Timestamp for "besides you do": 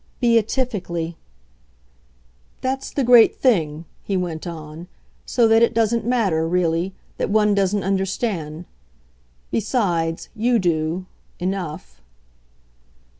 9.51-11.05